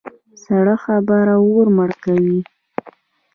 سړه 0.43 0.75
خبره 0.83 1.35
اور 1.49 1.67
مړه 1.77 1.95
کوي. 2.03 2.39